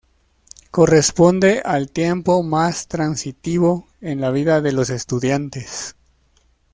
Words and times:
Corresponde 0.71 1.61
al 1.63 1.91
tiempo 1.91 2.41
más 2.41 2.87
transitivo 2.87 3.87
en 4.01 4.19
la 4.19 4.31
vida 4.31 4.59
de 4.59 4.71
los 4.71 4.89
estudiantes. 4.89 5.95